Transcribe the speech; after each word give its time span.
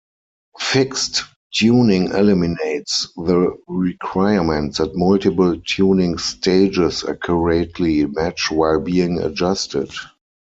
Fixed 0.59 1.25
tuning 1.53 2.07
eliminates 2.07 3.09
the 3.17 3.53
requirement 3.67 4.75
that 4.77 4.95
multiple 4.95 5.61
tuning 5.63 6.17
stages 6.17 7.05
accurately 7.07 8.07
match 8.07 8.49
while 8.49 8.79
being 8.79 9.21
adjusted. 9.21 9.93